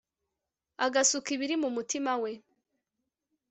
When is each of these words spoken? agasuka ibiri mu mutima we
agasuka 0.85 1.29
ibiri 1.35 1.55
mu 1.63 1.69
mutima 1.75 2.11
we 2.21 2.31